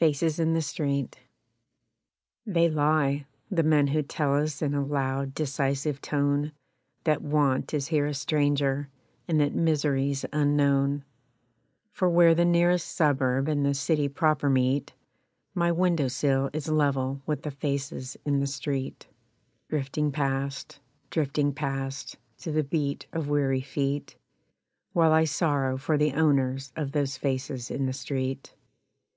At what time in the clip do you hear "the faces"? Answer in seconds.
17.44-18.16